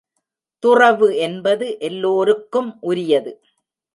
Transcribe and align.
துறவு 0.63 1.07
என்பது 1.17 1.67
எல்லோருக்கும் 1.79 2.71
உரியது. 2.81 3.33